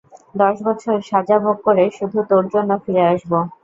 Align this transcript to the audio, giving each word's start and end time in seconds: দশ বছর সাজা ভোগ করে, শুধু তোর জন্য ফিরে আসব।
দশ 0.35 0.55
বছর 0.67 0.95
সাজা 1.09 1.37
ভোগ 1.39 1.57
করে, 1.67 1.83
শুধু 1.97 2.19
তোর 2.29 2.43
জন্য 2.53 2.71
ফিরে 2.83 3.03
আসব। 3.11 3.31